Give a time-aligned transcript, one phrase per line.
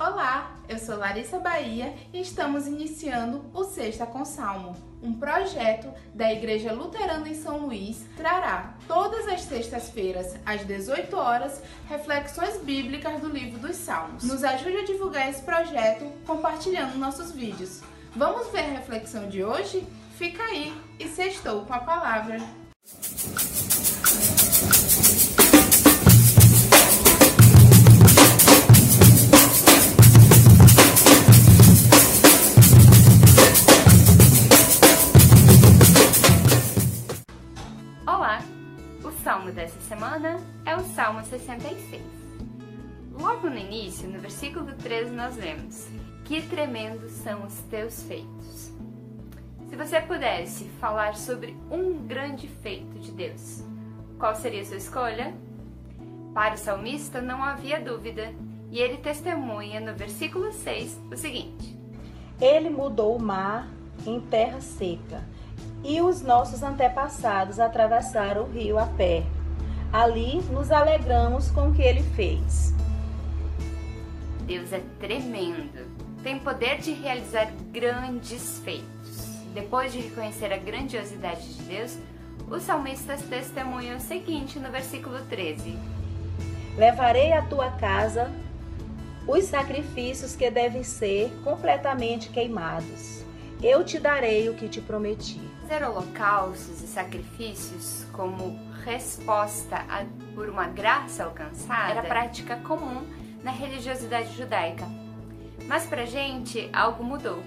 [0.00, 6.32] Olá, eu sou Larissa Bahia e estamos iniciando o Sexta com Salmo, um projeto da
[6.32, 13.28] Igreja Luterana em São Luís trará todas as sextas-feiras às 18 horas reflexões bíblicas do
[13.28, 14.22] livro dos Salmos.
[14.22, 17.82] Nos ajude a divulgar esse projeto compartilhando nossos vídeos.
[18.14, 19.84] Vamos ver a reflexão de hoje?
[20.16, 22.38] Fica aí e sextou com a palavra.
[39.28, 42.02] Salmo dessa semana é o Salmo 66.
[43.12, 45.86] Logo no início, no versículo 13, nós lemos:
[46.24, 48.72] Que tremendos são os teus feitos.
[49.68, 53.62] Se você pudesse falar sobre um grande feito de Deus,
[54.18, 55.34] qual seria a sua escolha?
[56.32, 58.32] Para o salmista não havia dúvida,
[58.70, 61.78] e ele testemunha no versículo 6 o seguinte:
[62.40, 63.68] Ele mudou o mar
[64.06, 65.22] em terra seca
[65.84, 69.24] e os nossos antepassados atravessaram o rio a pé.
[69.92, 72.74] Ali nos alegramos com o que ele fez.
[74.44, 75.86] Deus é tremendo,
[76.22, 79.28] tem poder de realizar grandes feitos.
[79.54, 81.98] Depois de reconhecer a grandiosidade de Deus,
[82.50, 85.78] os salmistas testemunham o seguinte no versículo 13:
[86.76, 88.30] Levarei à tua casa
[89.26, 93.22] os sacrifícios que devem ser completamente queimados.
[93.62, 95.40] Eu te darei o que te prometi.
[95.62, 103.04] Fazer holocaustos e sacrifícios como resposta a, por uma graça alcançada era prática comum
[103.42, 104.86] na religiosidade judaica.
[105.66, 107.42] Mas pra gente algo mudou.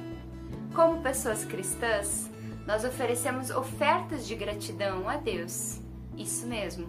[0.76, 2.30] Como pessoas cristãs,
[2.68, 5.80] nós oferecemos ofertas de gratidão a Deus.
[6.18, 6.88] Isso mesmo,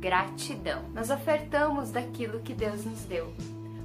[0.00, 0.82] gratidão.
[0.92, 3.32] Nós ofertamos daquilo que Deus nos deu.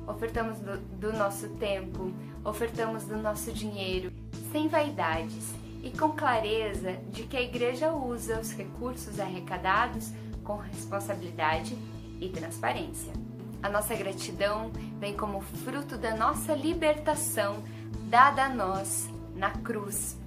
[0.07, 2.11] Ofertamos do, do nosso tempo,
[2.43, 4.11] ofertamos do nosso dinheiro,
[4.51, 10.11] sem vaidades e com clareza de que a igreja usa os recursos arrecadados
[10.43, 11.77] com responsabilidade
[12.19, 13.13] e transparência.
[13.61, 17.63] A nossa gratidão vem como fruto da nossa libertação
[18.09, 20.17] dada a nós na cruz.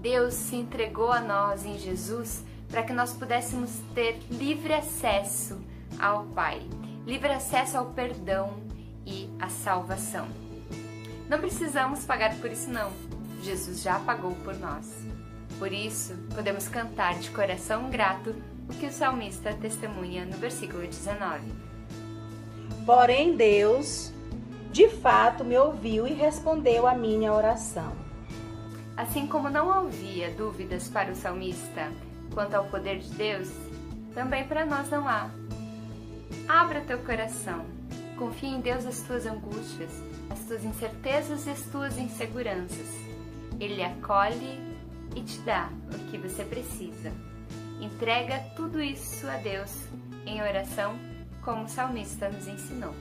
[0.00, 5.60] Deus se entregou a nós em Jesus para que nós pudéssemos ter livre acesso
[5.98, 6.62] ao Pai,
[7.06, 8.69] livre acesso ao perdão
[9.06, 10.28] e à salvação.
[11.28, 12.90] Não precisamos pagar por isso não.
[13.42, 14.92] Jesus já pagou por nós.
[15.58, 18.34] Por isso, podemos cantar de coração grato
[18.68, 21.52] o que o salmista testemunha no versículo 19.
[22.86, 24.12] Porém, Deus,
[24.72, 27.92] de fato, me ouviu e respondeu à minha oração.
[28.96, 31.90] Assim como não havia dúvidas para o salmista
[32.32, 33.48] quanto ao poder de Deus,
[34.14, 35.30] também para nós não há.
[36.48, 37.64] Abra teu coração,
[38.20, 39.90] confie em Deus as tuas angústias,
[40.30, 43.10] as tuas incertezas e as tuas inseguranças
[43.60, 44.58] ele acolhe
[45.14, 47.12] e te dá o que você precisa.
[47.80, 49.70] Entrega tudo isso a Deus
[50.26, 50.94] em oração,
[51.42, 52.94] como o salmista nos ensinou.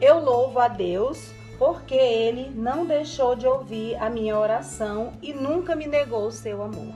[0.00, 5.76] Eu louvo a Deus porque ele não deixou de ouvir a minha oração e nunca
[5.76, 6.92] me negou o seu amor.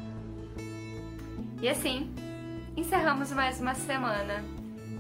[1.62, 2.12] E assim,
[2.76, 4.42] encerramos mais uma semana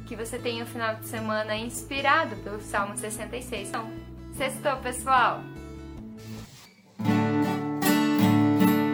[0.06, 3.68] que você tenha um final de semana inspirado pelo Salmo 66.
[3.68, 3.90] Então,
[4.36, 5.40] sextou, pessoal!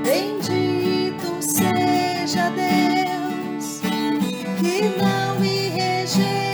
[0.02, 3.80] Bendito seja Deus
[4.60, 6.51] que não me rejeita.